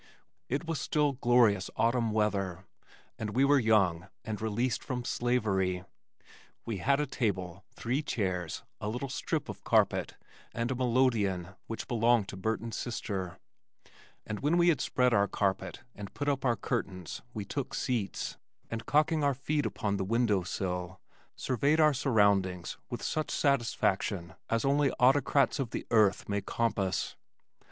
It 0.49 0.65
was 0.65 0.81
still 0.81 1.11
glorious 1.11 1.69
autumn 1.75 2.09
weather, 2.11 2.65
and 3.19 3.35
we 3.35 3.45
were 3.45 3.59
young 3.59 4.07
and 4.25 4.41
released 4.41 4.83
from 4.83 5.05
slavery. 5.05 5.85
We 6.65 6.77
had 6.79 6.99
a 6.99 7.05
table, 7.05 7.63
three 7.69 8.01
chairs, 8.01 8.63
a 8.79 8.89
little 8.89 9.09
strip 9.09 9.47
of 9.47 9.63
carpet, 9.63 10.15
and 10.55 10.71
a 10.71 10.75
melodeon, 10.75 11.49
which 11.67 11.87
belonged 11.87 12.29
to 12.29 12.35
Burton's 12.35 12.77
sister, 12.79 13.37
and 14.25 14.39
when 14.39 14.57
we 14.57 14.69
had 14.69 14.81
spread 14.81 15.13
our 15.13 15.27
carpet 15.27 15.81
and 15.93 16.15
put 16.15 16.27
up 16.27 16.45
our 16.45 16.55
curtains 16.55 17.21
we 17.35 17.45
took 17.45 17.75
seats, 17.75 18.39
and 18.71 18.87
cocking 18.87 19.23
our 19.23 19.35
feet 19.35 19.67
upon 19.67 19.97
the 19.97 20.03
window 20.03 20.41
sill 20.41 20.99
surveyed 21.35 21.79
our 21.79 21.93
surroundings 21.93 22.75
with 22.89 23.03
such 23.03 23.29
satisfaction 23.29 24.33
as 24.49 24.65
only 24.65 24.89
autocrats 24.93 25.59
of 25.59 25.69
the 25.69 25.85
earth 25.91 26.27
may 26.27 26.41
compass. 26.41 27.15